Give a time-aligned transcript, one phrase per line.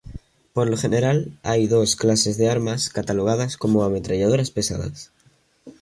[0.53, 5.11] Por lo general hay dos clases de armas catalogadas como ametralladoras pesadas.